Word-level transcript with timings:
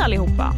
Hej 0.00 0.04
allihopa! 0.04 0.54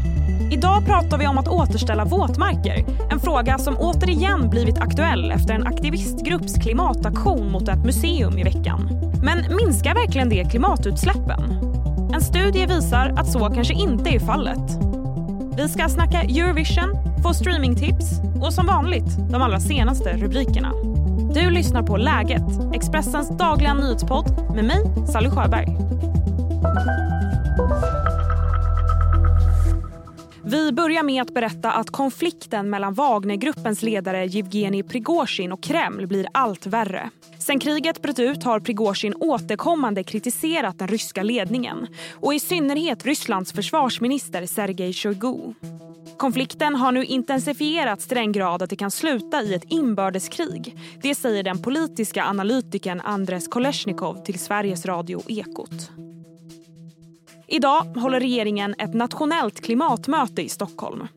Idag 0.51 0.87
pratar 0.87 1.19
vi 1.19 1.27
om 1.27 1.39
att 1.39 1.49
återställa 1.49 2.05
våtmarker. 2.05 2.85
En 3.11 3.21
fråga 3.21 3.59
som 3.59 3.77
återigen 3.79 4.51
blivit 4.51 4.79
aktuell 4.79 5.31
efter 5.31 5.55
en 5.55 5.67
aktivistgrupps 5.67 6.55
klimataktion 6.55 7.53
mot 7.53 7.69
ett 7.69 7.85
museum 7.85 8.39
i 8.39 8.43
veckan. 8.43 8.89
Men 9.23 9.57
minskar 9.57 9.95
verkligen 9.95 10.29
det 10.29 10.45
klimatutsläppen? 10.51 11.41
En 12.15 12.21
studie 12.21 12.67
visar 12.67 13.15
att 13.17 13.33
så 13.33 13.51
kanske 13.51 13.75
inte 13.75 14.11
är 14.11 14.21
fallet. 14.21 14.79
Vi 15.57 15.69
ska 15.69 15.89
snacka 15.89 16.23
Eurovision, 16.23 16.97
få 17.23 17.35
streamingtips 17.35 18.21
och 18.43 18.53
som 18.53 18.67
vanligt 18.67 19.17
de 19.31 19.43
allra 19.43 19.61
senaste 19.61 20.17
rubrikerna. 20.17 20.73
Du 21.35 21.51
lyssnar 21.51 21.83
på 21.83 21.97
Läget, 21.97 22.75
Expressens 22.75 23.39
dagliga 23.39 23.75
nyhetspodd 23.75 24.55
med 24.55 24.65
mig, 24.65 25.07
Sally 25.07 25.31
Sjöberg. 25.31 25.77
Vi 30.53 30.73
börjar 30.73 31.03
med 31.03 31.23
att 31.23 31.35
berätta 31.35 31.73
att 31.73 31.91
konflikten 31.91 32.71
mellan 32.71 32.95
Wagnergruppens 32.95 33.83
ledare 33.83 34.27
Yevgeni 34.27 34.83
Prigozjin 34.83 35.53
och 35.53 35.63
Kreml 35.63 36.07
blir 36.07 36.27
allt 36.33 36.67
värre. 36.67 37.11
Sen 37.39 37.59
kriget 37.59 38.03
bröt 38.03 38.19
ut 38.19 38.45
har 38.45 38.61
Prigozjin 38.61 39.15
återkommande 39.21 40.05
kritiserat 40.05 40.79
den 40.79 40.89
ryska 40.89 41.23
ledningen 41.23 41.87
och 42.21 42.35
i 42.35 42.41
synnerhet 42.41 43.07
Rysslands 43.07 43.53
försvarsminister 43.53 44.47
Sergej 44.47 44.93
Shoigu. 44.93 45.55
Konflikten 46.17 46.75
har 46.75 46.93
nu 46.93 47.05
intensifierats 47.05 48.07
till 48.07 48.17
den 48.17 48.33
grad 48.33 48.63
att 48.63 48.71
det 48.71 48.77
kan 48.77 48.91
sluta 48.91 49.43
i 49.43 49.55
ett 49.55 49.65
inbördeskrig. 49.69 50.77
Det 51.03 51.15
säger 51.15 51.43
den 51.43 51.63
politiska 51.63 52.25
analytikern 52.25 53.01
Andres 53.01 53.49
Kolesnikov 53.49 54.25
till 54.25 54.39
Sveriges 54.39 54.87
Radio 54.87 55.23
Ekot. 55.29 55.91
Idag 57.53 57.85
håller 57.85 58.21
regeringen 58.21 58.75
ett 58.79 58.95
nationellt 58.95 59.61
klimatmöte 59.61 60.43
i 60.43 60.49
Stockholm. 60.49 61.09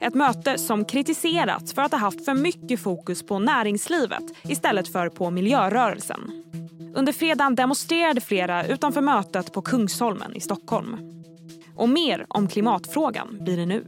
Ett 0.00 0.14
möte 0.14 0.58
som 0.58 0.84
kritiserats 0.84 1.72
för 1.72 1.82
att 1.82 1.92
ha 1.92 1.98
haft 1.98 2.24
för 2.24 2.34
mycket 2.34 2.80
fokus 2.80 3.26
på 3.26 3.38
näringslivet 3.38 4.22
istället 4.42 4.88
för 4.88 5.08
på 5.08 5.30
miljörörelsen. 5.30 6.44
Under 6.94 7.12
fredagen 7.12 7.54
demonstrerade 7.54 8.20
flera 8.20 8.66
utanför 8.66 9.00
mötet 9.00 9.52
på 9.52 9.62
Kungsholmen 9.62 10.36
i 10.36 10.40
Stockholm. 10.40 10.96
Och 11.76 11.88
mer 11.88 12.26
om 12.28 12.48
klimatfrågan 12.48 13.38
blir 13.40 13.56
det 13.56 13.66
nu. 13.66 13.84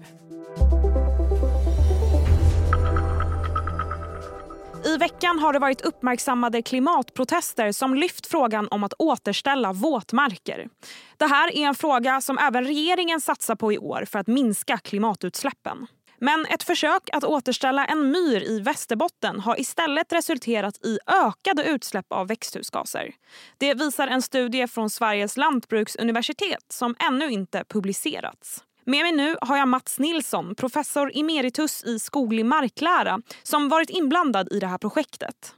I 4.95 4.97
veckan 4.97 5.39
har 5.39 5.53
det 5.53 5.59
varit 5.59 5.81
uppmärksammade 5.81 6.63
klimatprotester 6.63 7.73
som 7.73 7.95
lyft 7.95 8.27
frågan 8.27 8.69
om 8.71 8.85
att 8.85 8.95
återställa 8.99 9.73
våtmarker. 9.73 10.69
Det 11.17 11.27
här 11.27 11.57
är 11.57 11.67
en 11.67 11.75
fråga 11.75 12.21
som 12.21 12.39
även 12.39 12.65
regeringen 12.65 13.21
satsar 13.21 13.55
på 13.55 13.73
i 13.73 13.79
år 13.79 14.05
för 14.11 14.19
att 14.19 14.27
minska 14.27 14.79
klimatutsläppen. 14.79 15.87
Men 16.19 16.47
ett 16.47 16.63
försök 16.63 17.03
att 17.13 17.25
återställa 17.25 17.87
en 17.87 18.11
myr 18.11 18.43
i 18.43 18.61
Västerbotten 18.61 19.41
har 19.41 19.61
istället 19.61 20.13
resulterat 20.13 20.87
i 20.87 20.99
ökade 21.07 21.65
utsläpp 21.65 22.07
av 22.13 22.29
växthusgaser. 22.29 23.15
Det 23.59 23.75
visar 23.75 24.09
en 24.09 24.23
studie 24.23 24.67
från 24.67 24.91
Sveriges 24.91 25.37
lantbruksuniversitet 25.37 26.65
som 26.69 26.95
ännu 26.99 27.31
inte 27.31 27.65
publicerats. 27.69 28.65
Med 28.87 29.03
mig 29.03 29.13
nu 29.13 29.37
har 29.41 29.57
jag 29.57 29.69
Mats 29.69 29.99
Nilsson, 29.99 30.55
professor 30.55 31.11
emeritus 31.15 31.85
i 31.85 31.99
skoglig 31.99 32.47
marklära 32.47 33.21
som 33.43 33.69
varit 33.69 33.91
inblandad 33.91 34.49
i 34.53 34.59
det 34.61 34.67
här 34.67 34.79
projektet. 34.79 35.55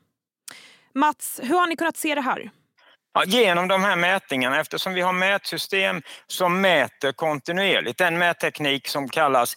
Mats, 0.94 1.41
hur 1.42 1.54
har 1.58 1.66
ni 1.66 1.77
kunnat 1.77 1.97
se 1.97 2.14
det 2.14 2.20
här? 2.20 2.50
Ja, 3.14 3.24
genom 3.27 3.69
de 3.69 3.82
här 3.82 3.97
mätningarna, 3.97 4.60
eftersom 4.60 4.94
vi 4.94 5.00
har 5.00 5.12
mätsystem 5.12 6.02
som 6.27 6.60
mäter 6.60 7.12
kontinuerligt. 7.12 8.00
En 8.00 8.19
mätteknik 8.19 8.88
som 8.88 9.08
kallas 9.08 9.56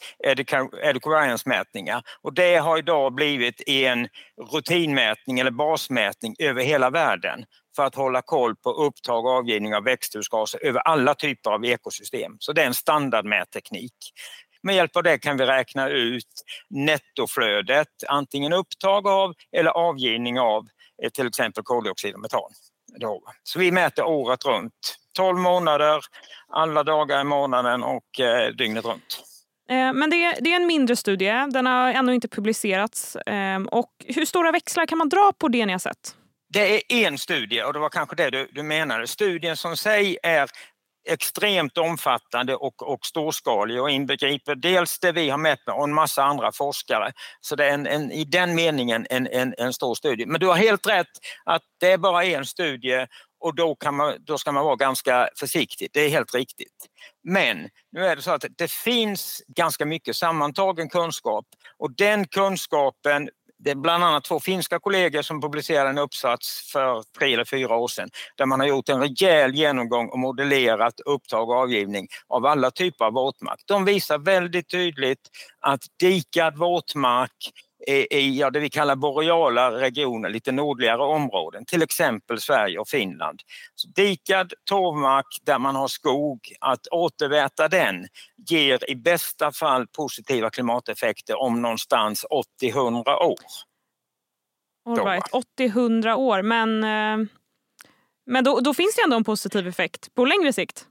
Edukarians-mätningar. 0.83 2.01
Och 2.21 2.33
det 2.33 2.55
har 2.55 2.77
idag 2.77 3.13
blivit 3.13 3.61
en 3.67 4.07
rutinmätning 4.51 5.39
eller 5.39 5.51
basmätning 5.51 6.35
över 6.39 6.63
hela 6.63 6.89
världen 6.89 7.45
för 7.79 7.85
att 7.85 7.95
hålla 7.95 8.21
koll 8.21 8.55
på 8.55 8.71
upptag 8.71 9.25
och 9.25 9.31
avgivning 9.31 9.75
av 9.75 9.83
växthusgaser 9.83 10.65
över 10.65 10.79
alla 10.79 11.15
typer 11.15 11.51
av 11.51 11.65
ekosystem. 11.65 12.35
Så 12.39 12.53
det 12.53 12.61
är 12.61 12.65
en 12.65 12.73
standardmätteknik. 12.73 13.93
Med 14.63 14.75
hjälp 14.75 14.95
av 14.95 15.03
det 15.03 15.17
kan 15.17 15.37
vi 15.37 15.45
räkna 15.45 15.89
ut 15.89 16.25
nettoflödet, 16.69 17.87
antingen 18.07 18.53
upptag 18.53 19.07
av 19.07 19.33
eller 19.57 19.71
avgivning 19.71 20.39
av 20.39 20.67
eh, 21.03 21.09
till 21.09 21.27
exempel 21.27 21.63
koldioxid 21.63 22.13
och 22.13 22.19
metan. 22.19 22.51
Så 23.43 23.59
vi 23.59 23.71
mäter 23.71 24.05
året 24.05 24.45
runt, 24.45 24.95
12 25.15 25.37
månader, 25.37 26.01
alla 26.53 26.83
dagar 26.83 27.21
i 27.21 27.23
månaden 27.23 27.83
och 27.83 28.19
eh, 28.19 28.49
dygnet 28.51 28.85
runt. 28.85 29.23
Eh, 29.69 29.93
men 29.93 30.09
det 30.09 30.25
är, 30.25 30.41
det 30.41 30.51
är 30.51 30.55
en 30.55 30.67
mindre 30.67 30.95
studie, 30.95 31.47
den 31.51 31.65
har 31.65 31.89
ännu 31.89 32.15
inte 32.15 32.27
publicerats. 32.27 33.17
Och 33.71 33.91
hur 34.05 34.25
stora 34.25 34.51
växlar 34.51 34.85
kan 34.85 34.97
man 34.97 35.09
dra 35.09 35.31
på 35.37 35.47
det 35.47 35.65
ni 35.65 35.71
har 35.71 35.79
sett? 35.79 36.15
Det 36.53 36.93
är 36.93 37.07
en 37.07 37.17
studie 37.17 37.63
och 37.63 37.73
det 37.73 37.79
var 37.79 37.89
kanske 37.89 38.15
det 38.15 38.29
du, 38.29 38.49
du 38.51 38.63
menade. 38.63 39.07
Studien 39.07 39.57
som 39.57 39.77
sig 39.77 40.17
är 40.23 40.49
extremt 41.07 41.77
omfattande 41.77 42.55
och, 42.55 42.93
och 42.93 43.05
storskalig 43.05 43.81
och 43.81 43.89
inbegriper 43.89 44.55
dels 44.55 44.99
det 44.99 45.11
vi 45.11 45.29
har 45.29 45.37
mätt 45.37 45.59
med 45.65 45.75
och 45.75 45.83
en 45.83 45.93
massa 45.93 46.23
andra 46.23 46.51
forskare. 46.51 47.11
Så 47.41 47.55
det 47.55 47.65
är 47.65 47.73
en, 47.73 47.87
en, 47.87 48.11
i 48.11 48.23
den 48.23 48.55
meningen 48.55 49.07
en, 49.09 49.27
en, 49.27 49.53
en 49.57 49.73
stor 49.73 49.95
studie. 49.95 50.25
Men 50.25 50.39
du 50.39 50.47
har 50.47 50.55
helt 50.55 50.87
rätt 50.87 51.07
att 51.45 51.61
det 51.79 51.91
är 51.91 51.97
bara 51.97 52.25
en 52.25 52.45
studie 52.45 53.07
och 53.39 53.55
då, 53.55 53.75
kan 53.75 53.95
man, 53.95 54.15
då 54.19 54.37
ska 54.37 54.51
man 54.51 54.65
vara 54.65 54.75
ganska 54.75 55.29
försiktig. 55.39 55.89
Det 55.93 56.01
är 56.01 56.09
helt 56.09 56.35
riktigt. 56.35 56.87
Men 57.23 57.69
nu 57.91 58.05
är 58.05 58.15
det 58.15 58.21
så 58.21 58.31
att 58.31 58.45
det 58.57 58.71
finns 58.71 59.43
ganska 59.47 59.85
mycket 59.85 60.15
sammantagen 60.15 60.89
kunskap 60.89 61.45
och 61.77 61.95
den 61.95 62.27
kunskapen 62.27 63.29
det 63.59 63.71
är 63.71 63.75
bland 63.75 64.03
annat 64.03 64.23
två 64.23 64.39
finska 64.39 64.79
kollegor 64.79 65.21
som 65.21 65.41
publicerade 65.41 65.89
en 65.89 65.97
uppsats 65.97 66.71
för 66.71 67.03
tre 67.19 67.33
eller 67.33 67.45
fyra 67.45 67.75
år 67.75 67.87
sedan 67.87 68.09
där 68.37 68.45
man 68.45 68.59
har 68.59 68.67
gjort 68.67 68.89
en 68.89 68.99
rejäl 69.01 69.55
genomgång 69.55 70.09
och 70.09 70.19
modellerat 70.19 70.99
upptag 70.99 71.49
och 71.49 71.55
avgivning 71.55 72.07
av 72.27 72.45
alla 72.45 72.71
typer 72.71 73.05
av 73.05 73.13
våtmark. 73.13 73.59
De 73.65 73.85
visar 73.85 74.17
väldigt 74.17 74.69
tydligt 74.69 75.21
att 75.59 75.81
dikad 75.99 76.57
våtmark 76.57 77.51
i 77.89 78.39
ja, 78.39 78.49
det 78.49 78.59
vi 78.59 78.69
kallar 78.69 78.95
boreala 78.95 79.71
regioner, 79.71 80.29
lite 80.29 80.51
nordligare 80.51 81.01
områden, 81.01 81.65
till 81.65 81.81
exempel 81.81 82.41
Sverige 82.41 82.79
och 82.79 82.87
Finland. 82.87 83.41
Så 83.75 83.87
dikad 83.87 84.53
torvmark 84.63 85.25
där 85.43 85.59
man 85.59 85.75
har 85.75 85.87
skog, 85.87 86.39
att 86.59 86.87
återväta 86.87 87.67
den 87.67 88.07
ger 88.49 88.89
i 88.89 88.95
bästa 88.95 89.51
fall 89.51 89.87
positiva 89.87 90.49
klimateffekter 90.49 91.41
om 91.41 91.61
någonstans 91.61 92.25
80-100 92.61 93.15
år. 93.15 93.35
All 94.85 95.05
right, 95.05 95.25
80-100 95.59 96.13
år, 96.13 96.41
men, 96.41 96.83
eh, 96.83 97.27
men 98.25 98.43
då, 98.43 98.59
då 98.59 98.73
finns 98.73 98.95
det 98.95 99.01
ändå 99.01 99.15
en 99.15 99.23
positiv 99.23 99.67
effekt 99.67 100.15
på 100.15 100.25
längre 100.25 100.53
sikt? 100.53 100.85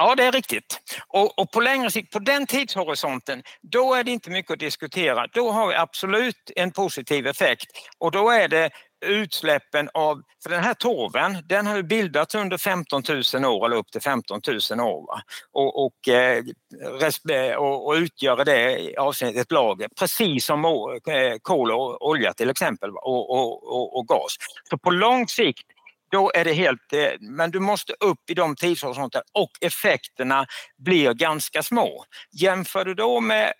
Ja, 0.00 0.14
det 0.14 0.24
är 0.24 0.32
riktigt. 0.32 0.80
Och, 1.08 1.38
och, 1.38 1.50
på 1.50 1.60
längre 1.60 1.90
sikt, 1.90 2.12
på 2.12 2.18
den 2.18 2.46
tidshorisonten, 2.46 3.42
då 3.62 3.94
är 3.94 4.04
det 4.04 4.10
inte 4.10 4.30
mycket 4.30 4.52
att 4.52 4.58
diskutera. 4.58 5.26
Då 5.26 5.50
har 5.50 5.68
vi 5.68 5.74
absolut 5.74 6.50
en 6.56 6.72
positiv 6.72 7.26
effekt 7.26 7.66
och 7.98 8.10
då 8.10 8.30
är 8.30 8.48
det 8.48 8.70
utsläppen 9.06 9.90
av, 9.94 10.22
för 10.42 10.50
den 10.50 10.64
här 10.64 10.74
torven, 10.74 11.36
den 11.46 11.66
har 11.66 11.76
ju 11.76 11.82
bildats 11.82 12.34
under 12.34 12.58
15 12.58 13.02
000 13.34 13.44
år 13.44 13.66
eller 13.66 13.76
upp 13.76 13.90
till 13.92 14.00
15 14.00 14.40
000 14.70 14.80
år 14.80 15.06
va? 15.06 15.22
Och, 15.52 15.84
och, 15.84 16.08
eh, 16.08 17.56
och, 17.56 17.86
och 17.86 17.94
utgör 17.94 18.44
det 18.44 18.96
avsnittet 18.98 19.40
ett 19.40 19.52
lager, 19.52 19.88
precis 19.98 20.44
som 20.44 20.64
eh, 20.64 21.36
kol 21.42 21.72
och 21.72 22.08
olja 22.08 22.32
till 22.34 22.50
exempel 22.50 22.90
och, 22.90 23.30
och, 23.30 23.98
och, 23.98 24.08
gas. 24.08 24.36
Så 24.70 24.78
på 24.78 24.90
lång 24.90 25.28
sikt 25.28 25.66
då 26.10 26.32
är 26.34 26.44
det 26.44 26.52
helt, 26.52 26.92
eh, 26.92 27.08
men 27.20 27.50
du 27.50 27.60
måste 27.60 27.92
upp 28.00 28.30
i 28.30 28.34
de 28.34 28.56
tidshorisonterna 28.56 29.22
och 29.34 29.50
effekterna 29.60 30.46
blir 30.78 31.14
ganska 31.14 31.62
små. 31.62 32.04
Jämför 32.32 32.84
du 32.84 32.94
då 32.94 33.20
med 33.20 33.52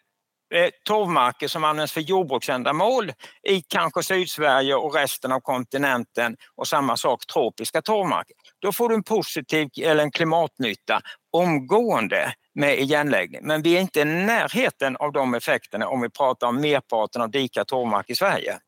eh, 0.54 0.70
torvmarker 0.84 1.48
som 1.48 1.64
används 1.64 1.92
för 1.92 2.00
jordbruksändamål 2.00 3.12
i 3.48 3.62
kanske 3.62 4.02
Sydsverige 4.02 4.74
och 4.74 4.94
resten 4.94 5.32
av 5.32 5.40
kontinenten 5.40 6.36
och 6.56 6.68
samma 6.68 6.96
sak 6.96 7.26
tropiska 7.26 7.82
torvmarker. 7.82 8.36
Då 8.58 8.72
får 8.72 8.88
du 8.88 8.94
en 8.94 9.02
positiv 9.02 9.68
eller 9.82 10.02
en 10.02 10.10
klimatnytta 10.10 11.00
omgående 11.32 12.32
med 12.54 12.78
igenläggning. 12.78 13.40
Men 13.44 13.62
vi 13.62 13.76
är 13.76 13.80
inte 13.80 14.00
i 14.00 14.04
närheten 14.04 14.96
av 14.96 15.12
de 15.12 15.34
effekterna 15.34 15.88
om 15.88 16.00
vi 16.00 16.10
pratar 16.10 16.46
om 16.46 16.60
merparten 16.60 17.22
av 17.22 17.30
dikad 17.30 17.66
torvmark 17.66 18.10
i 18.10 18.14
Sverige. 18.14 18.58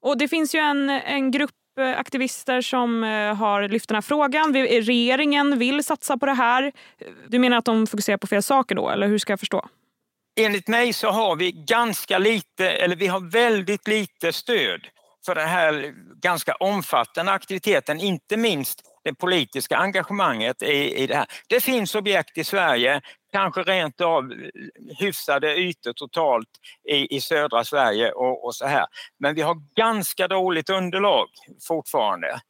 Och 0.00 0.18
det 0.18 0.28
finns 0.28 0.54
ju 0.54 0.58
en, 0.58 0.90
en 0.90 1.30
grupp 1.30 1.50
aktivister 1.96 2.60
som 2.60 3.04
eh, 3.04 3.34
har 3.34 3.68
lyft 3.68 3.88
den 3.88 3.94
här 3.94 4.02
frågan. 4.02 4.56
Eh, 4.56 4.62
regeringen 4.62 5.58
vill 5.58 5.84
satsa 5.84 6.16
på 6.18 6.26
det 6.26 6.32
här. 6.32 6.72
Du 7.28 7.38
menar 7.38 7.56
att 7.56 7.64
de 7.64 7.86
fokuserar 7.86 8.16
på 8.16 8.26
fel 8.26 8.42
saker 8.42 8.74
då, 8.74 8.90
eller 8.90 9.08
hur 9.08 9.18
ska 9.18 9.32
jag 9.32 9.40
förstå? 9.40 9.68
Enligt 10.40 10.68
mig 10.68 10.92
så 10.92 11.10
har 11.10 11.36
vi 11.36 11.52
ganska 11.52 12.18
lite, 12.18 12.70
eller 12.70 12.96
vi 12.96 13.06
har 13.06 13.20
väldigt 13.30 13.88
lite 13.88 14.32
stöd 14.32 14.86
för 15.26 15.34
den 15.34 15.48
här 15.48 15.94
ganska 16.22 16.54
omfattande 16.54 17.32
aktiviteten, 17.32 18.00
inte 18.00 18.36
minst 18.36 18.82
det 19.04 19.14
politiska 19.14 19.76
engagemanget 19.76 20.62
i, 20.62 21.02
i 21.02 21.06
det 21.06 21.14
här. 21.14 21.26
Det 21.48 21.60
finns 21.60 21.94
objekt 21.94 22.38
i 22.38 22.44
Sverige, 22.44 23.00
kanske 23.32 23.62
rent 23.62 24.00
av 24.00 24.32
eh, 24.32 24.48
hyfsade 24.98 25.56
ytor 25.56 25.92
totalt 25.92 26.48
i, 26.88 27.16
i 27.16 27.20
södra 27.20 27.64
Sverige 27.64 28.12
och, 28.12 28.44
och 28.44 28.54
så 28.54 28.66
här. 28.66 28.86
Men 29.18 29.34
vi 29.34 29.42
har 29.42 29.56
ganska 29.76 30.28
dåligt 30.28 30.70
underlag 30.70 31.28
fortfarande. 31.68 32.40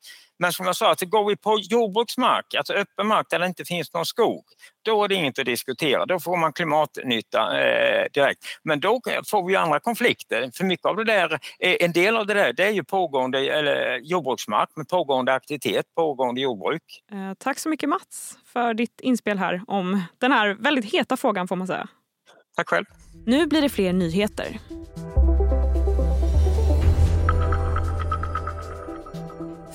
Men 0.40 0.52
som 0.52 0.66
jag 0.66 0.76
sa, 0.76 0.92
att 0.92 1.00
går 1.00 1.28
vi 1.28 1.36
på 1.36 1.58
jordbruksmark, 1.58 2.54
alltså 2.54 2.72
öppen 2.72 3.06
mark 3.06 3.26
där 3.30 3.38
det 3.38 3.46
inte 3.46 3.64
finns 3.64 3.94
någon 3.94 4.06
skog, 4.06 4.44
då 4.82 5.04
är 5.04 5.08
det 5.08 5.14
inget 5.14 5.38
att 5.38 5.44
diskutera. 5.44 6.06
Då 6.06 6.20
får 6.20 6.36
man 6.36 6.52
klimatnytta 6.52 7.60
eh, 7.60 8.06
direkt. 8.14 8.44
Men 8.62 8.80
då 8.80 9.00
får 9.30 9.48
vi 9.48 9.56
andra 9.56 9.80
konflikter. 9.80 10.50
För 10.54 10.64
mycket 10.64 10.86
av 10.86 10.96
det 10.96 11.04
där, 11.04 11.32
eh, 11.32 11.76
en 11.80 11.92
del 11.92 12.16
av 12.16 12.26
det 12.26 12.34
där, 12.34 12.52
det 12.52 12.64
är 12.64 12.70
ju 12.70 12.84
pågående 12.84 13.38
eller, 13.38 13.98
jordbruksmark 13.98 14.68
med 14.76 14.88
pågående 14.88 15.34
aktivitet, 15.34 15.86
pågående 15.96 16.40
jordbruk. 16.40 16.82
Eh, 17.12 17.34
tack 17.38 17.58
så 17.58 17.68
mycket 17.68 17.88
Mats 17.88 18.38
för 18.46 18.74
ditt 18.74 19.00
inspel 19.00 19.38
här 19.38 19.62
om 19.66 20.02
den 20.18 20.32
här 20.32 20.56
väldigt 20.60 20.94
heta 20.94 21.16
frågan 21.16 21.48
får 21.48 21.56
man 21.56 21.66
säga. 21.66 21.88
Tack 22.56 22.68
själv. 22.68 22.84
Nu 23.26 23.46
blir 23.46 23.62
det 23.62 23.68
fler 23.68 23.92
nyheter. 23.92 24.58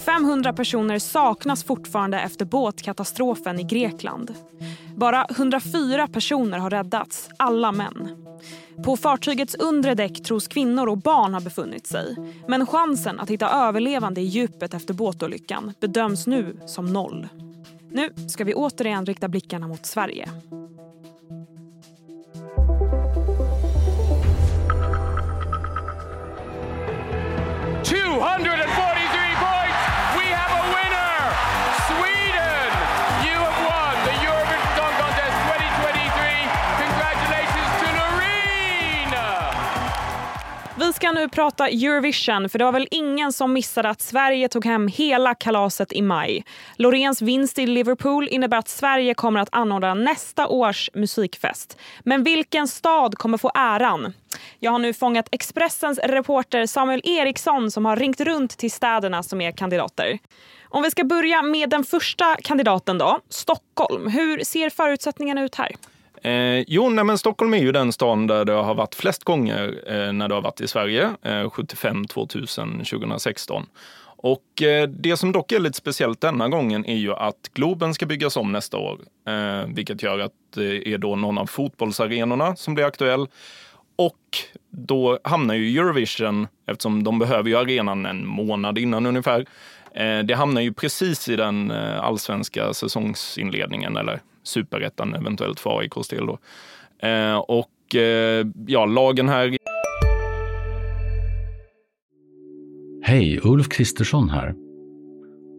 500 0.06 0.54
personer 0.54 1.00
saknas 1.00 1.64
fortfarande 1.64 2.20
efter 2.20 2.46
båtkatastrofen 2.46 3.60
i 3.60 3.64
Grekland. 3.64 4.34
Bara 4.96 5.26
104 5.26 6.08
personer 6.08 6.58
har 6.58 6.70
räddats, 6.70 7.30
alla 7.38 7.72
män. 7.72 8.26
På 8.84 8.98
fartygets 8.98 9.56
undre 9.56 9.96
däck 9.96 10.24
tros 10.24 10.48
kvinnor 10.48 10.88
och 10.88 10.98
barn 10.98 11.34
ha 11.34 11.42
befunnit 11.42 11.88
sig. 11.88 12.16
Men 12.48 12.68
chansen 12.68 13.20
att 13.20 13.30
hitta 13.30 13.50
överlevande 13.50 14.22
i 14.22 14.26
djupet 14.26 14.74
efter 14.74 14.94
båtolyckan 14.94 15.74
bedöms 15.80 16.28
nu 16.28 16.58
som 16.66 16.94
noll. 16.94 17.28
Nu 17.92 18.10
ska 18.28 18.44
vi 18.44 18.54
återigen 18.54 19.06
rikta 19.06 19.28
blickarna 19.28 19.68
mot 19.68 19.86
Sverige. 19.86 20.30
Ska 41.06 41.12
nu 41.12 41.30
prata 41.30 41.68
Eurovision, 41.68 42.50
för 42.50 42.60
det 42.60 42.66
var 42.66 42.72
väl 42.72 42.88
ingen 42.92 43.34
som 43.34 43.54
missade 43.54 43.90
att 43.90 44.02
Sverige 44.02 44.48
tog 44.48 44.66
hem 44.66 44.88
hela 44.88 45.36
kalaset 45.36 45.94
i 45.94 46.02
maj. 46.02 46.46
Loreens 46.76 47.22
vinst 47.22 47.60
i 47.60 47.68
Liverpool 47.68 48.28
innebär 48.28 48.58
att 48.58 48.68
Sverige 48.68 49.14
kommer 49.14 49.40
att 49.40 49.50
anordna 49.52 49.94
nästa 49.94 50.48
års 50.48 50.90
musikfest. 50.94 51.78
Men 52.04 52.24
vilken 52.24 52.68
stad 52.68 53.18
kommer 53.18 53.38
få 53.38 53.52
äran? 53.56 54.14
Jag 54.60 54.72
har 54.72 54.80
nu 54.80 54.94
fångat 54.94 55.28
Expressens 55.32 56.00
reporter 56.00 56.66
Samuel 56.66 57.02
Eriksson 57.04 57.72
som 57.72 57.86
har 57.86 57.96
ringt 57.96 58.22
runt 58.22 58.58
till 58.58 58.72
städerna 58.72 59.24
som 59.24 59.42
är 59.42 59.52
kandidater. 59.52 60.20
Om 60.70 60.84
vi 60.84 60.92
ska 60.92 61.04
börja 61.04 61.42
med 61.42 61.70
den 61.70 61.84
första 61.84 62.38
kandidaten 62.44 62.98
då, 62.98 63.20
Stockholm. 63.30 64.08
Hur 64.08 64.44
ser 64.44 64.70
förutsättningarna 64.70 65.44
ut 65.44 65.56
här? 65.56 65.72
Eh, 66.26 66.64
jo, 66.68 66.90
nej, 66.90 67.04
men 67.04 67.18
Stockholm 67.18 67.54
är 67.54 67.58
ju 67.58 67.72
den 67.72 67.92
stan 67.92 68.28
där 68.28 68.46
det 68.46 68.54
har 68.54 68.76
varit 68.76 68.96
flest 68.96 69.24
gånger 69.24 69.84
eh, 69.88 70.14
när 70.14 70.28
det 70.28 70.36
har 70.36 70.42
varit 70.42 70.62
i 70.62 70.68
Sverige. 70.68 71.10
Eh, 71.22 71.50
75, 71.50 72.06
2000, 72.06 72.84
2016. 72.86 73.66
Och 74.06 74.62
eh, 74.62 74.88
det 74.88 75.18
som 75.18 75.32
dock 75.32 75.52
är 75.52 75.60
lite 75.60 75.78
speciellt 75.78 76.22
denna 76.22 76.50
gången 76.50 76.86
är 76.86 76.96
ju 76.96 77.14
att 77.14 77.50
Globen 77.54 77.94
ska 77.94 78.06
byggas 78.06 78.38
om 78.38 78.52
nästa 78.52 78.78
år. 78.78 79.00
Eh, 79.28 79.68
vilket 79.68 80.04
gör 80.04 80.20
att 80.20 80.32
det 80.56 80.94
är 80.94 80.98
då 80.98 81.16
någon 81.16 81.38
av 81.38 81.46
fotbollsarenorna 81.46 82.56
som 82.56 82.74
blir 82.74 82.86
aktuell. 82.86 83.28
Och 83.96 84.38
då 84.70 85.20
hamnar 85.24 85.56
ju 85.56 85.80
Eurovision, 85.80 86.48
eftersom 86.68 87.04
de 87.04 87.20
behöver 87.20 87.50
ju 87.50 87.58
arenan 87.58 88.06
en 88.06 88.28
månad 88.28 88.78
innan 88.78 89.06
ungefär, 89.06 89.46
eh, 89.92 90.20
det 90.20 90.36
hamnar 90.36 90.62
ju 90.62 90.74
precis 90.74 91.30
i 91.30 91.36
den 91.36 91.72
eh, 91.72 92.04
allsvenska 92.04 92.74
säsongsinledningen, 92.74 93.98
eller 93.98 94.22
superettan 94.48 95.16
eventuellt 95.16 95.60
för 95.60 95.80
AIKs 95.80 96.08
del. 96.08 96.26
Då. 96.26 96.38
Eh, 97.08 97.38
och 97.38 97.96
eh, 97.96 98.48
ja, 98.68 98.86
lagen 98.86 99.30
här... 99.30 99.58
Hej, 103.02 103.40
Ulf 103.44 103.70
Kristersson 103.70 104.30
här. 104.30 104.56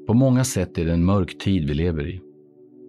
På 0.06 0.14
många 0.14 0.44
sätt 0.44 0.78
är 0.78 0.84
det 0.84 0.92
en 0.92 1.04
mörk 1.04 1.38
tid 1.38 1.68
vi 1.68 1.74
lever 1.74 2.08
i. 2.08 2.20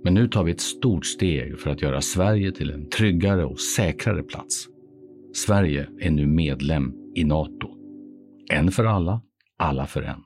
Men 0.04 0.14
nu 0.14 0.28
tar 0.28 0.44
vi 0.44 0.52
ett 0.52 0.62
stort 0.62 1.06
steg 1.06 1.60
för 1.60 1.70
att 1.70 1.82
göra 1.82 2.02
Sverige 2.02 2.52
till 2.52 2.72
en 2.72 2.90
tryggare 2.90 3.46
och 3.46 3.60
säkrare 3.60 4.24
plats. 4.24 4.68
Sverige 5.34 5.88
är 6.00 6.12
nu 6.12 6.28
medlem 6.28 6.94
i 7.16 7.24
Nato. 7.24 7.70
En 8.50 8.72
för 8.72 8.86
alla, 8.86 9.22
alla 9.58 9.88
för 9.88 10.02
en. 10.02 10.24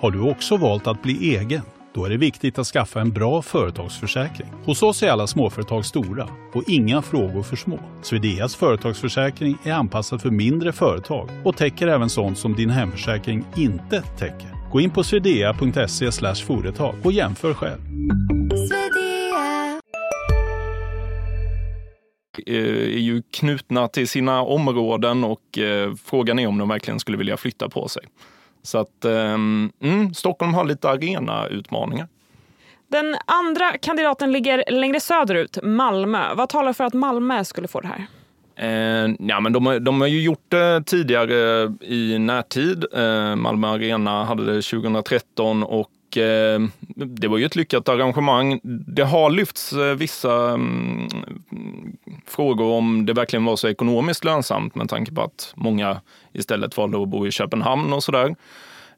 Har 0.00 0.10
du 0.10 0.20
också 0.30 0.56
valt 0.56 0.86
att 0.86 1.02
bli 1.02 1.36
egen? 1.36 1.62
Då 1.94 2.04
är 2.04 2.10
det 2.10 2.16
viktigt 2.16 2.58
att 2.58 2.66
skaffa 2.66 3.00
en 3.00 3.12
bra 3.12 3.42
företagsförsäkring. 3.42 4.48
Hos 4.64 4.82
oss 4.82 5.02
är 5.02 5.10
alla 5.10 5.26
småföretag 5.26 5.84
stora 5.84 6.28
och 6.54 6.64
inga 6.66 7.02
frågor 7.02 7.42
för 7.42 7.56
små. 7.56 7.78
Swedeas 8.02 8.56
företagsförsäkring 8.56 9.56
är 9.64 9.72
anpassad 9.72 10.22
för 10.22 10.30
mindre 10.30 10.72
företag 10.72 11.28
och 11.44 11.56
täcker 11.56 11.88
även 11.88 12.10
sånt 12.10 12.38
som 12.38 12.54
din 12.54 12.70
hemförsäkring 12.70 13.44
inte 13.56 14.02
täcker. 14.02 14.70
Gå 14.72 14.80
in 14.80 14.90
på 14.90 15.04
swedea.se 15.04 16.34
företag 16.46 16.94
och 17.02 17.12
jämför 17.12 17.54
själv. 17.54 17.80
är 22.46 22.98
ju 22.98 23.22
knutna 23.30 23.88
till 23.88 24.08
sina 24.08 24.42
områden 24.42 25.24
och 25.24 25.58
eh, 25.58 25.94
frågan 26.04 26.38
är 26.38 26.46
om 26.46 26.58
de 26.58 26.68
verkligen 26.68 27.00
skulle 27.00 27.18
vilja 27.18 27.36
flytta 27.36 27.68
på 27.68 27.88
sig. 27.88 28.02
Så 28.62 28.78
att 28.78 29.04
um, 29.04 29.72
mm, 29.82 30.14
Stockholm 30.14 30.54
har 30.54 30.64
lite 30.64 30.88
arenautmaningar. 30.88 32.08
Den 32.88 33.16
andra 33.24 33.78
kandidaten 33.78 34.32
ligger 34.32 34.64
längre 34.70 35.00
söderut, 35.00 35.58
Malmö. 35.62 36.34
Vad 36.34 36.48
talar 36.48 36.72
för 36.72 36.84
att 36.84 36.94
Malmö 36.94 37.44
skulle 37.44 37.68
få 37.68 37.80
det 37.80 37.88
här? 37.88 38.06
Eh, 38.56 39.14
ja, 39.18 39.40
men 39.40 39.52
de, 39.52 39.84
de 39.84 40.00
har 40.00 40.08
ju 40.08 40.22
gjort 40.22 40.44
det 40.48 40.82
tidigare 40.86 41.72
i 41.80 42.18
närtid. 42.18 42.84
Eh, 42.92 43.36
Malmö 43.36 43.68
Arena 43.68 44.24
hade 44.24 44.44
det 44.44 44.62
2013 44.62 45.62
och 45.62 45.90
Eh, 46.16 46.60
det 46.96 47.28
var 47.28 47.38
ju 47.38 47.44
ett 47.44 47.56
lyckat 47.56 47.88
arrangemang. 47.88 48.60
Det 48.86 49.04
har 49.04 49.30
lyfts 49.30 49.72
eh, 49.72 49.94
vissa 49.94 50.48
mm, 50.50 51.08
frågor 52.26 52.66
om 52.66 53.06
det 53.06 53.12
verkligen 53.12 53.44
var 53.44 53.56
så 53.56 53.68
ekonomiskt 53.68 54.24
lönsamt 54.24 54.74
med 54.74 54.88
tanke 54.88 55.12
på 55.12 55.22
att 55.22 55.52
många 55.56 56.00
istället 56.32 56.76
valde 56.76 57.02
att 57.02 57.08
bo 57.08 57.26
i 57.26 57.30
Köpenhamn 57.30 57.92
och 57.92 58.02
sådär. 58.02 58.34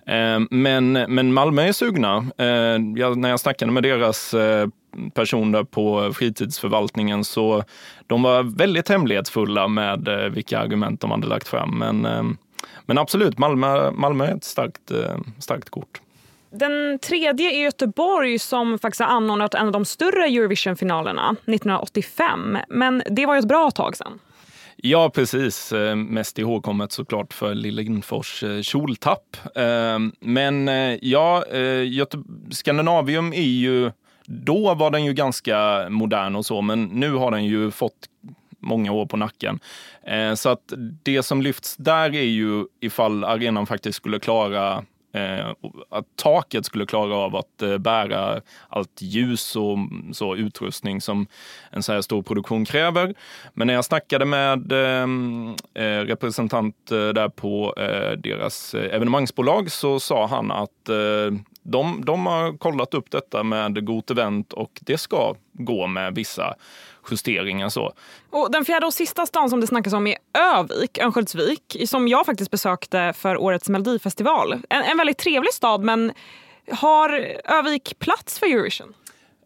Eh, 0.06 0.40
men, 0.50 0.92
men 0.92 1.32
Malmö 1.32 1.62
är 1.62 1.72
sugna. 1.72 2.26
Eh, 2.38 2.80
jag, 2.96 3.16
när 3.16 3.28
jag 3.28 3.40
snackade 3.40 3.72
med 3.72 3.82
deras 3.82 4.34
eh, 4.34 4.68
personer 5.14 5.64
på 5.64 6.12
fritidsförvaltningen 6.12 7.24
så 7.24 7.64
de 8.06 8.22
var 8.22 8.42
väldigt 8.42 8.88
hemlighetsfulla 8.88 9.68
med 9.68 10.30
vilka 10.34 10.58
argument 10.58 11.00
de 11.00 11.10
hade 11.10 11.26
lagt 11.26 11.48
fram. 11.48 11.78
Men, 11.78 12.06
men 12.86 12.98
absolut, 12.98 13.38
Malmö, 13.38 13.90
Malmö 13.90 14.24
är 14.24 14.34
ett 14.36 14.44
starkt, 14.44 14.92
starkt 15.38 15.70
kort. 15.70 16.00
Den 16.52 16.98
tredje 16.98 17.50
är 17.50 17.64
Göteborg 17.64 18.38
som 18.38 18.78
faktiskt 18.78 19.00
har 19.00 19.06
anordnat 19.06 19.54
en 19.54 19.66
av 19.66 19.72
de 19.72 19.84
större 19.84 20.24
Eurovision-finalerna 20.24 21.30
1985. 21.30 22.58
Men 22.68 23.02
det 23.10 23.26
var 23.26 23.34
ju 23.34 23.38
ett 23.38 23.48
bra 23.48 23.70
tag 23.70 23.96
sedan. 23.96 24.18
Ja, 24.76 25.10
precis. 25.10 25.72
Eh, 25.72 25.96
mest 25.96 26.38
ihågkommet 26.38 26.92
såklart 26.92 27.32
för 27.32 27.54
Lille 27.54 27.82
Lindfors 27.82 28.42
eh, 28.42 28.60
kjoltapp. 28.60 29.36
Eh, 29.54 29.98
men 30.20 30.70
ja, 31.02 31.44
Skandinavium 32.50 33.32
är 33.32 33.42
ju... 33.42 33.90
Då 34.26 34.74
var 34.74 34.90
den 34.90 35.04
ju 35.04 35.12
ganska 35.12 35.86
modern 35.88 36.36
och 36.36 36.46
så, 36.46 36.62
men 36.62 36.84
nu 36.84 37.12
har 37.12 37.30
den 37.30 37.44
ju 37.44 37.70
fått 37.70 38.08
många 38.58 38.92
år 38.92 39.06
på 39.06 39.16
nacken. 39.16 39.60
Så 40.36 40.48
att 40.48 40.72
det 41.02 41.22
som 41.22 41.42
lyfts 41.42 41.76
där 41.76 42.14
är 42.14 42.22
ju 42.22 42.64
ifall 42.80 43.24
arenan 43.24 43.66
faktiskt 43.66 43.96
skulle 43.96 44.18
klara 44.18 44.84
Eh, 45.12 45.50
att 45.88 46.04
taket 46.16 46.66
skulle 46.66 46.86
klara 46.86 47.16
av 47.16 47.36
att 47.36 47.62
eh, 47.62 47.78
bära 47.78 48.40
allt 48.68 49.02
ljus 49.02 49.56
och 49.56 49.78
så 50.12 50.36
utrustning 50.36 51.00
som 51.00 51.26
en 51.70 51.82
så 51.82 51.92
här 51.92 52.00
stor 52.00 52.22
produktion 52.22 52.64
kräver. 52.64 53.14
Men 53.54 53.66
när 53.66 53.74
jag 53.74 53.84
snackade 53.84 54.24
med 54.24 54.72
eh, 54.72 56.04
representant 56.04 56.76
där 56.86 57.28
på 57.28 57.74
deras 58.18 58.74
evenemangsbolag 58.74 59.70
så 59.70 60.00
sa 60.00 60.26
han 60.26 60.50
att 60.50 60.70
de, 61.62 62.02
de 62.04 62.26
har 62.26 62.58
kollat 62.58 62.94
upp 62.94 63.10
detta 63.10 63.42
med 63.42 63.86
Got 63.86 64.10
Event 64.10 64.52
och 64.52 64.80
det 64.80 64.98
ska 64.98 65.34
gå 65.52 65.86
med 65.86 66.14
vissa 66.14 66.54
justeringar. 67.10 67.68
Så. 67.68 67.92
Och 68.30 68.52
den 68.52 68.64
fjärde 68.64 68.86
och 68.86 68.94
sista 68.94 69.26
stan 69.26 69.50
som 69.50 69.60
det 69.60 69.66
snackas 69.66 69.92
om 69.92 70.06
är 70.06 70.16
Övik, 70.56 70.98
Örnsköldsvik, 70.98 71.76
som 71.86 72.08
jag 72.08 72.26
faktiskt 72.26 72.50
besökte 72.50 73.12
för 73.16 73.36
årets 73.36 73.68
Melodifestival. 73.68 74.52
En, 74.52 74.82
en 74.82 74.96
väldigt 74.96 75.18
trevlig 75.18 75.52
stad 75.52 75.80
men 75.80 76.12
Har 76.70 77.10
Övik 77.44 77.98
plats 77.98 78.38
för 78.38 78.46
Eurovision? 78.46 78.94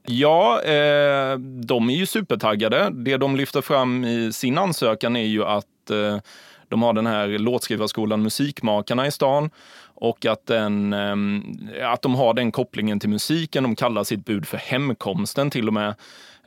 Ja, 0.06 0.62
eh, 0.62 1.38
de 1.38 1.90
är 1.90 1.94
ju 1.94 2.06
supertaggade. 2.06 2.90
Det 2.92 3.16
de 3.16 3.36
lyfter 3.36 3.60
fram 3.60 4.04
i 4.04 4.32
sin 4.32 4.58
ansökan 4.58 5.16
är 5.16 5.26
ju 5.26 5.44
att 5.44 5.90
eh, 5.90 6.18
de 6.68 6.82
har 6.82 6.92
den 6.92 7.06
här 7.06 7.28
låtskrivarskolan 7.28 8.22
Musikmakarna 8.22 9.06
i 9.06 9.10
stan 9.10 9.50
och 9.94 10.26
att, 10.26 10.46
den, 10.46 10.92
eh, 10.92 11.92
att 11.92 12.02
de 12.02 12.14
har 12.14 12.34
den 12.34 12.52
kopplingen 12.52 13.00
till 13.00 13.08
musiken. 13.08 13.62
De 13.62 13.76
kallar 13.76 14.04
sitt 14.04 14.24
bud 14.24 14.46
för 14.46 14.56
hemkomsten 14.56 15.50
till 15.50 15.68
och 15.68 15.74
med. 15.74 15.94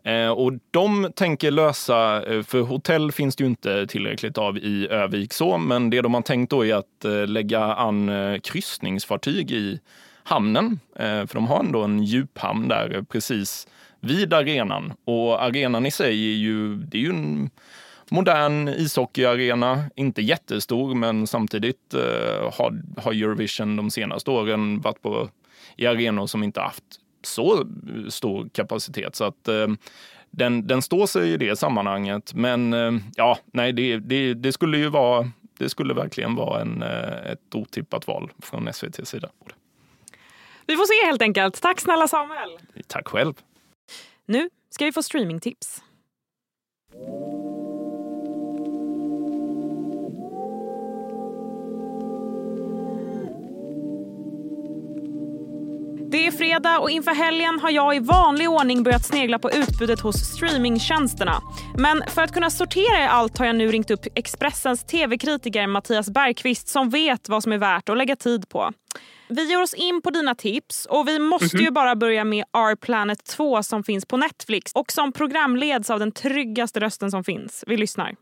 Eh, 0.04 0.30
och 0.30 0.54
de 0.72 1.12
tänker 1.16 1.52
lösa, 1.52 2.24
eh, 2.26 2.44
för 2.44 2.62
hotell 2.62 3.12
finns 3.12 3.36
det 3.36 3.44
ju 3.44 3.50
inte 3.50 3.88
tillräckligt 3.88 4.38
av 4.38 4.58
i 4.58 4.88
Övik 4.88 5.34
så, 5.34 5.58
men 5.58 5.90
det 5.90 6.02
de 6.02 6.14
har 6.14 6.22
tänkt 6.22 6.50
då 6.50 6.66
är 6.66 6.76
att 6.76 7.06
eh, 7.06 7.28
lägga 7.28 7.60
an 7.64 8.12
kryssningsfartyg 8.44 9.52
i 9.52 9.80
hamnen. 10.24 10.80
För 10.96 11.34
de 11.34 11.48
har 11.48 11.60
ändå 11.60 11.84
en 11.84 12.04
djuphamn 12.04 12.68
där 12.68 13.06
precis 13.10 13.68
vid 14.00 14.34
arenan. 14.34 14.94
Och 15.06 15.44
arenan 15.44 15.86
i 15.86 15.92
sig 15.92 16.32
är 16.32 16.38
ju, 16.38 16.76
det 16.76 16.98
är 16.98 17.02
ju 17.02 17.10
en 17.10 17.50
modern 18.10 18.68
ishockeyarena. 18.68 19.84
Inte 19.96 20.22
jättestor, 20.22 20.96
men 20.96 21.28
samtidigt 21.28 21.96
har, 22.52 23.02
har 23.02 23.14
Eurovision 23.14 23.76
de 23.76 23.92
senaste 23.92 24.32
åren 24.32 24.82
varit 24.82 25.02
på 25.02 25.30
i 25.78 25.86
arenor 25.86 26.28
som 26.28 26.44
inte 26.44 26.62
haft 26.62 27.00
så 27.22 27.66
stor 28.10 28.50
kapacitet. 28.50 29.16
Så 29.16 29.24
att 29.24 29.48
eh, 29.48 29.68
den, 30.32 30.68
den 30.68 30.82
står 30.82 31.06
sig 31.06 31.34
i 31.34 31.38
det 31.38 31.56
sammanhanget. 31.56 32.34
Men 32.34 32.74
eh, 32.74 32.92
ja, 33.16 33.38
nej, 33.46 33.74
det, 33.74 33.98
det, 33.98 34.34
det, 34.34 34.52
skulle 34.52 34.78
ju 34.78 34.90
vara, 34.90 35.32
det 35.58 35.70
skulle 35.70 35.94
verkligen 35.94 36.36
vara 36.36 36.62
en, 36.62 36.84
eh, 36.84 37.32
ett 37.32 37.56
otippat 37.56 38.08
val 38.08 38.32
från 38.42 38.68
SVTs 38.68 39.10
sida. 39.10 39.30
Vi 40.66 40.76
får 40.76 40.86
se 40.86 41.08
helt 41.08 41.22
enkelt. 41.22 41.62
Tack 41.62 41.80
snälla 41.80 42.08
Samuel. 42.08 42.50
Tack 42.88 43.08
själv. 43.08 43.34
Nu 44.26 44.50
ska 44.70 44.86
vi 44.86 44.92
få 44.92 45.04
streamingtips. 45.04 45.82
Det 56.12 56.28
är 56.28 56.32
fredag 56.32 56.80
och 56.80 56.90
inför 56.90 57.12
helgen 57.12 57.60
har 57.60 57.70
jag 57.70 57.96
i 57.96 58.00
vanlig 58.00 58.50
ordning 58.50 58.84
börjat 58.84 59.06
snegla 59.06 59.40
på 59.40 59.52
utbudet 59.52 60.00
hos 60.00 60.16
streamingtjänsterna. 60.16 61.42
Men 61.78 62.04
för 62.08 62.22
att 62.22 62.34
kunna 62.34 62.50
sortera 62.50 63.04
i 63.04 63.08
allt 63.08 63.38
har 63.38 63.46
jag 63.46 63.56
nu 63.56 63.68
ringt 63.68 63.92
upp 63.92 64.06
Expressens 64.16 64.84
tv-kritiker 64.84 65.68
Mattias 65.68 66.10
Bergqvist 66.10 66.68
som 66.68 66.90
vet 66.90 67.30
vad 67.30 67.44
som 67.44 67.52
är 67.52 67.58
värt 67.58 67.90
att 67.90 67.98
lägga 67.98 68.16
tid 68.16 68.50
på. 68.50 68.72
Vi 69.30 69.50
ger 69.50 69.62
oss 69.62 69.74
in 69.74 70.02
på 70.02 70.10
dina 70.10 70.36
tips 70.36 70.86
och 70.86 71.08
vi 71.08 71.20
måste 71.20 71.46
mm 71.46 71.62
-hmm. 71.62 71.66
ju 71.66 71.72
bara 71.72 71.96
börja 71.96 72.24
med 72.24 72.46
Our 72.54 72.76
Planet 72.76 73.26
2 73.26 73.64
som 73.64 73.84
finns 73.84 74.06
på 74.06 74.18
Netflix 74.18 74.72
och 74.74 74.92
som 74.92 75.12
programleds 75.12 75.90
av 75.90 76.00
den 76.00 76.12
tryggaste 76.12 76.80
rösten 76.80 77.12
som 77.12 77.24
finns. 77.24 77.64
Vi 77.68 77.78
lyssnar. 77.78 78.16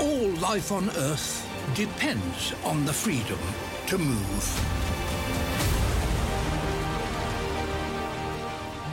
All 0.00 0.54
life 0.54 0.74
on 0.74 0.84
earth 0.84 1.44
depends 1.76 2.54
on 2.64 2.86
the 2.86 2.92
freedom 2.92 3.38
to 3.86 3.98
move. 3.98 4.89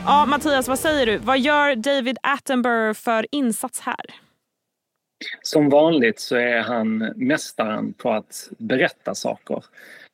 Ja, 0.09 0.25
Mattias, 0.25 0.67
vad 0.67 0.79
säger 0.79 1.05
du? 1.05 1.17
Vad 1.17 1.39
gör 1.39 1.75
David 1.75 2.17
Attenborough 2.23 2.93
för 2.93 3.25
insats 3.31 3.79
här? 3.79 4.05
Som 5.41 5.69
vanligt 5.69 6.19
så 6.19 6.35
är 6.35 6.61
han 6.61 7.13
mästaren 7.15 7.93
på 7.93 8.11
att 8.11 8.49
berätta 8.57 9.15
saker. 9.15 9.63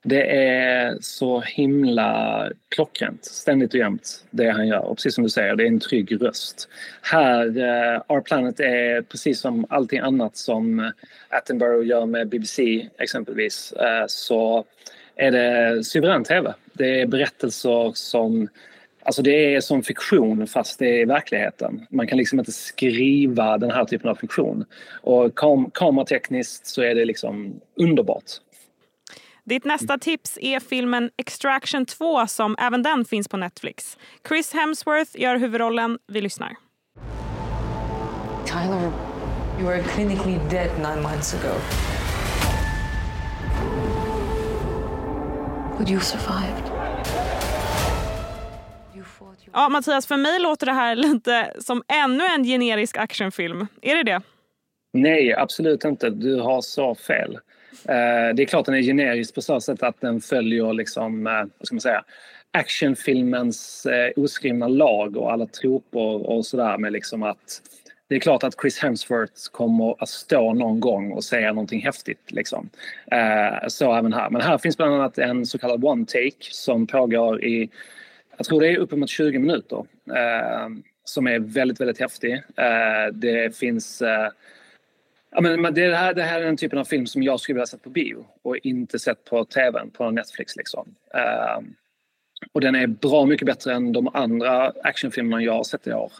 Det 0.03 0.45
är 0.45 0.97
så 1.01 1.41
himla 1.41 2.49
klockrent, 2.69 3.25
ständigt 3.25 3.73
och 3.73 3.79
jämt, 3.79 4.25
det 4.29 4.49
han 4.49 4.67
gör. 4.67 4.79
Och 4.79 4.97
precis 4.97 5.15
som 5.15 5.23
du 5.23 5.29
säger, 5.29 5.55
det 5.55 5.63
är 5.63 5.67
en 5.67 5.79
trygg 5.79 6.21
röst. 6.21 6.69
Här, 7.01 7.45
uh, 7.57 8.01
Our 8.07 8.21
Planet 8.21 8.59
är 8.59 9.01
precis 9.01 9.39
som 9.39 9.65
allting 9.69 9.99
annat 9.99 10.37
som 10.37 10.91
Attenborough 11.29 11.87
gör 11.87 12.05
med 12.05 12.27
BBC 12.27 12.89
exempelvis, 12.97 13.73
uh, 13.77 14.05
så 14.07 14.65
är 15.15 15.31
det 15.31 15.83
suverän 15.83 16.23
TV. 16.23 16.53
Det 16.73 17.01
är 17.01 17.05
berättelser 17.05 17.91
som 17.95 18.49
Alltså 19.05 19.21
det 19.21 19.55
är 19.55 19.61
som 19.61 19.83
fiktion 19.83 20.47
fast 20.47 20.79
det 20.79 21.01
är 21.01 21.05
verkligheten. 21.05 21.87
Man 21.89 22.07
kan 22.07 22.17
liksom 22.17 22.39
inte 22.39 22.51
skriva 22.51 23.57
den 23.57 23.71
här 23.71 23.85
typen 23.85 24.09
av 24.09 24.15
fiktion. 24.15 24.65
Och 25.01 25.37
kam 25.37 25.71
kameratekniskt 25.71 26.67
så 26.67 26.81
är 26.81 26.95
det 26.95 27.05
liksom 27.05 27.59
underbart. 27.75 28.23
Ditt 29.43 29.65
nästa 29.65 29.97
tips 29.97 30.37
är 30.41 30.59
filmen 30.59 31.09
Extraction 31.17 31.85
2 31.85 32.27
som 32.27 32.55
även 32.59 32.83
den 32.83 33.05
finns 33.05 33.27
på 33.27 33.37
Netflix. 33.37 33.97
Chris 34.27 34.53
Hemsworth 34.53 35.11
gör 35.21 35.37
huvudrollen. 35.37 35.99
Vi 36.07 36.21
lyssnar. 36.21 36.55
Tyler, 38.45 38.91
you 39.59 39.67
were 39.67 39.83
clinically 39.83 40.39
dead 40.49 40.71
nine 40.77 41.01
months 41.01 41.33
ago. 41.33 41.55
But 45.77 45.89
you 45.89 45.99
survived. 45.99 46.72
Ja, 49.53 49.69
Mattias, 49.69 50.07
för 50.07 50.17
mig 50.17 50.39
låter 50.39 50.65
det 50.65 50.73
här 50.73 50.95
lite 51.13 51.53
som 51.59 51.83
ännu 52.05 52.23
en 52.35 52.43
generisk 52.43 52.97
actionfilm. 52.97 53.67
Är 53.81 53.95
det 53.95 54.03
det? 54.03 54.21
Nej, 54.93 55.33
absolut 55.33 55.85
inte. 55.85 56.09
Du 56.09 56.35
har 56.35 56.61
så 56.61 56.95
fel. 56.95 57.39
Eh, 57.85 58.35
det 58.35 58.43
är 58.43 58.45
klart 58.45 58.65
den 58.65 58.75
är 58.75 58.81
generisk 58.81 59.35
på 59.35 59.41
så 59.41 59.61
sätt 59.61 59.83
att 59.83 60.01
den 60.01 60.21
följer 60.21 60.73
liksom, 60.73 61.27
eh, 61.27 61.33
vad 61.33 61.67
ska 61.67 61.75
man 61.75 61.81
säga, 61.81 62.03
actionfilmens 62.51 63.85
eh, 63.85 64.11
oskrivna 64.15 64.67
lag 64.67 65.17
och 65.17 65.31
alla 65.31 65.45
troper 65.45 66.29
och 66.29 66.45
sådär 66.45 66.77
med 66.77 66.93
liksom 66.93 67.23
att 67.23 67.61
det 68.09 68.15
är 68.15 68.19
klart 68.19 68.43
att 68.43 68.55
Chris 68.61 68.79
Hemsworth 68.79 69.51
kommer 69.51 70.03
att 70.03 70.09
stå 70.09 70.53
någon 70.53 70.79
gång 70.79 71.11
och 71.11 71.23
säga 71.23 71.53
någonting 71.53 71.81
häftigt. 71.81 72.31
Liksom. 72.31 72.69
så 73.67 73.95
även 73.95 74.13
här. 74.13 74.29
Men 74.29 74.41
här 74.41 74.57
finns 74.57 74.77
bland 74.77 74.93
annat 74.93 75.17
en 75.17 75.45
så 75.45 75.57
kallad 75.57 75.83
one-take 75.83 76.51
som 76.51 76.87
pågår 76.87 77.43
i 77.43 77.69
jag 78.37 78.45
tror 78.45 78.61
det 78.61 78.67
är 78.67 78.77
uppemot 78.77 79.09
20 79.09 79.39
minuter 79.39 79.85
eh, 80.09 80.69
som 81.03 81.27
är 81.27 81.39
väldigt, 81.39 81.81
väldigt 81.81 81.99
häftig. 81.99 82.33
Eh, 82.33 83.13
det 83.13 83.57
finns... 83.57 84.01
Eh, 84.01 84.29
ja, 85.31 85.41
men 85.41 85.73
det, 85.73 85.95
här, 85.95 86.13
det 86.13 86.23
här 86.23 86.41
är 86.41 86.45
den 86.45 86.57
typen 86.57 86.79
av 86.79 86.85
film 86.85 87.07
som 87.07 87.23
jag 87.23 87.39
skulle 87.39 87.53
vilja 87.53 87.65
sett 87.65 87.83
på 87.83 87.89
bio 87.89 88.25
och 88.41 88.57
inte 88.57 88.99
sett 88.99 89.25
på 89.25 89.45
tvn, 89.45 89.89
på 89.89 90.11
Netflix. 90.11 90.55
Liksom. 90.55 90.95
Eh, 91.13 91.63
och 92.51 92.61
den 92.61 92.75
är 92.75 92.87
bra 92.87 93.25
mycket 93.25 93.45
bättre 93.45 93.73
än 93.73 93.93
de 93.93 94.09
andra 94.13 94.73
actionfilmerna 94.83 95.43
jag 95.43 95.53
har 95.53 95.63
sett 95.63 95.87
i 95.87 95.93
år. 95.93 96.11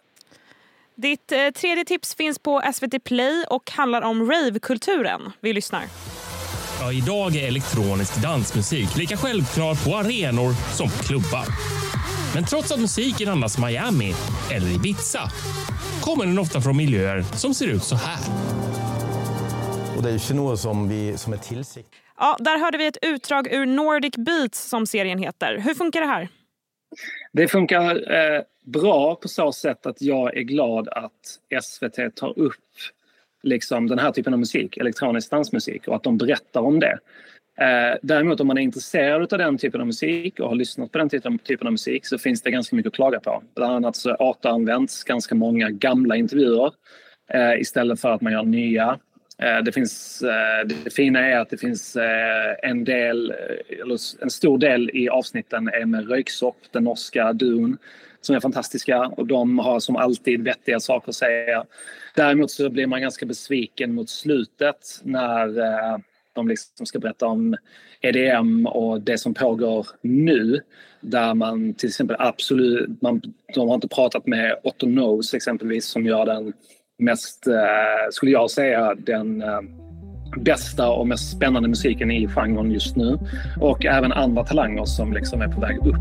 Ditt 0.95 1.31
eh, 1.31 1.49
tredje 1.55 1.85
tips 1.85 2.15
finns 2.15 2.39
på 2.39 2.61
SVT 2.73 3.03
Play 3.03 3.45
och 3.49 3.71
handlar 3.71 4.01
om 4.01 4.31
ravekulturen. 4.31 5.21
Vi 5.39 5.53
lyssnar. 5.53 5.83
Ja, 6.79 6.93
idag 6.93 7.35
är 7.35 7.47
elektronisk 7.47 8.21
dansmusik 8.21 8.95
lika 8.97 9.17
självklar 9.17 9.85
på 9.85 9.95
arenor 9.95 10.75
som 10.75 10.89
på 10.89 11.03
klubbar. 11.03 11.45
Men 12.33 12.45
trots 12.45 12.71
att 12.71 12.79
musiken 12.79 13.29
andas 13.29 13.57
Miami 13.57 14.13
eller 14.51 14.67
Ibiza 14.75 15.29
kommer 16.01 16.25
den 16.25 16.39
ofta 16.39 16.61
från 16.61 16.77
miljöer 16.77 17.21
som 17.21 17.53
ser 17.53 17.67
ut 17.67 17.83
så 17.83 17.95
här. 17.95 18.19
Och 19.97 20.03
det 20.03 20.09
är 20.09 20.33
något 20.33 20.59
som, 20.59 20.89
vi, 20.89 21.17
som 21.17 21.33
är 21.33 21.37
tillsikt. 21.37 21.89
Ja, 22.17 22.37
där 22.39 22.59
hörde 22.59 22.77
vi 22.77 22.87
ett 22.87 22.97
utdrag 23.01 23.53
ur 23.53 23.65
Nordic 23.65 24.13
Beats 24.17 24.69
som 24.69 24.85
serien 24.87 25.19
heter. 25.19 25.57
Hur 25.57 25.73
funkar 25.73 26.01
det 26.01 26.07
här? 26.07 26.27
Det 27.31 27.47
funkar 27.47 28.11
eh, 28.13 28.41
bra 28.65 29.15
på 29.15 29.27
så 29.27 29.51
sätt 29.51 29.85
att 29.85 30.01
jag 30.01 30.37
är 30.37 30.41
glad 30.41 30.87
att 30.87 31.61
SVT 31.63 32.15
tar 32.15 32.39
upp 32.39 32.55
liksom, 33.43 33.87
den 33.87 33.99
här 33.99 34.11
typen 34.11 34.33
av 34.33 34.39
musik, 34.39 34.77
elektronisk 34.77 35.31
dansmusik 35.31 35.87
och 35.87 35.95
att 35.95 36.03
de 36.03 36.17
berättar 36.17 36.61
om 36.61 36.79
det. 36.79 36.99
Eh, 37.57 37.97
däremot 38.01 38.39
om 38.39 38.47
man 38.47 38.57
är 38.57 38.61
intresserad 38.61 39.33
av 39.33 39.39
den 39.39 39.57
typen 39.57 39.81
av 39.81 39.87
musik 39.87 40.39
och 40.39 40.49
har 40.49 40.55
lyssnat 40.55 40.91
på 40.91 40.97
den 40.97 41.09
typen 41.09 41.67
av 41.67 41.71
musik 41.71 42.05
så 42.05 42.17
finns 42.17 42.41
det 42.41 42.51
ganska 42.51 42.75
mycket 42.75 42.89
att 42.89 42.95
klaga 42.95 43.19
på. 43.19 43.43
Bland 43.55 43.73
annat 43.73 43.95
så 43.95 44.15
återanvänds 44.15 45.03
ganska 45.03 45.35
många 45.35 45.69
gamla 45.69 46.15
intervjuer 46.15 46.71
eh, 47.33 47.61
istället 47.61 48.01
för 48.01 48.11
att 48.11 48.21
man 48.21 48.33
gör 48.33 48.43
nya. 48.43 48.99
Eh, 49.37 49.63
det, 49.63 49.71
finns, 49.71 50.21
eh, 50.21 50.67
det 50.67 50.93
fina 50.93 51.19
är 51.19 51.39
att 51.39 51.49
det 51.49 51.57
finns 51.57 51.95
eh, 51.95 52.69
en 52.69 52.83
del, 52.83 53.31
eh, 53.31 53.81
eller 53.81 54.23
en 54.23 54.29
stor 54.29 54.57
del 54.57 54.91
i 54.93 55.09
avsnitten 55.09 55.67
är 55.67 55.85
med 55.85 56.09
Röyksopp, 56.09 56.57
den 56.71 56.83
norska 56.83 57.33
duon 57.33 57.77
som 58.21 58.35
är 58.35 58.39
fantastiska 58.39 58.99
och 58.99 59.27
de 59.27 59.59
har 59.59 59.79
som 59.79 59.95
alltid 59.95 60.43
vettiga 60.43 60.79
saker 60.79 61.09
att 61.09 61.15
säga. 61.15 61.65
Däremot 62.15 62.51
så 62.51 62.69
blir 62.69 62.87
man 62.87 63.01
ganska 63.01 63.25
besviken 63.25 63.93
mot 63.93 64.09
slutet 64.09 65.01
när 65.03 65.59
eh, 65.59 65.97
de 66.33 66.47
liksom 66.47 66.85
ska 66.85 66.99
berätta 66.99 67.27
om 67.27 67.55
EDM 68.01 68.65
och 68.65 69.01
det 69.01 69.17
som 69.17 69.33
pågår 69.33 69.87
nu. 70.01 70.59
Där 71.01 71.33
man 71.33 71.73
till 71.73 71.89
exempel 71.89 72.15
absolut, 72.19 73.01
man, 73.01 73.21
de 73.55 73.67
har 73.67 73.75
inte 73.75 73.87
pratat 73.87 74.27
med 74.27 74.55
Otto 74.63 74.85
Knows 74.85 75.33
exempelvis 75.33 75.85
som 75.85 76.05
gör 76.05 76.25
den 76.25 76.53
mest, 76.99 77.47
eh, 77.47 78.09
skulle 78.11 78.31
jag 78.31 78.51
säga, 78.51 78.95
den 78.95 79.41
eh, 79.41 79.61
bästa 80.37 80.89
och 80.89 81.07
mest 81.07 81.31
spännande 81.31 81.69
musiken 81.69 82.11
i 82.11 82.27
genren 82.27 82.71
just 82.71 82.95
nu. 82.95 83.19
Och 83.61 83.85
även 83.85 84.11
andra 84.11 84.43
talanger 84.43 84.85
som 84.85 85.13
liksom 85.13 85.41
är 85.41 85.47
på 85.47 85.61
väg 85.61 85.77
upp. 85.77 85.95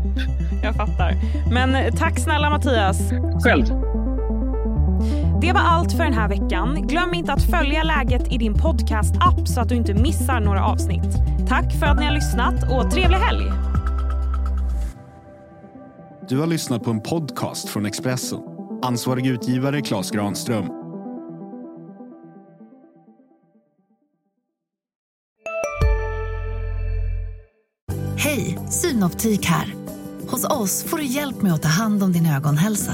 Jag 0.63 0.75
fattar. 0.75 1.13
Men 1.53 1.97
tack 1.97 2.19
snälla 2.19 2.49
Mattias. 2.49 3.11
Själv. 3.43 3.65
Det 5.41 5.53
var 5.53 5.61
allt 5.61 5.91
för 5.91 6.03
den 6.03 6.13
här 6.13 6.27
veckan. 6.29 6.87
Glöm 6.87 7.13
inte 7.13 7.33
att 7.33 7.43
följa 7.43 7.83
läget 7.83 8.33
i 8.33 8.37
din 8.37 8.53
podcast-app 8.53 9.47
så 9.47 9.61
att 9.61 9.69
du 9.69 9.75
inte 9.75 9.93
missar 9.93 10.39
några 10.39 10.65
avsnitt. 10.65 11.17
Tack 11.47 11.73
för 11.79 11.85
att 11.85 11.99
ni 11.99 12.05
har 12.05 12.13
lyssnat 12.13 12.55
och 12.71 12.91
trevlig 12.91 13.17
helg! 13.17 13.43
Du 16.29 16.39
har 16.39 16.47
lyssnat 16.47 16.83
på 16.83 16.91
en 16.91 17.01
podcast 17.01 17.69
från 17.69 17.85
Expressen. 17.85 18.39
Ansvarig 18.81 19.27
utgivare 19.27 19.81
Klas 19.81 20.11
Granström. 20.11 20.65
Hej, 28.17 28.59
Synoptik 28.69 29.45
här. 29.45 29.73
Hos 30.27 30.45
oss 30.45 30.83
får 30.83 30.97
du 30.97 31.05
hjälp 31.05 31.41
med 31.41 31.53
att 31.53 31.61
ta 31.61 31.69
hand 31.69 32.03
om 32.03 32.11
din 32.11 32.25
ögonhälsa. 32.25 32.93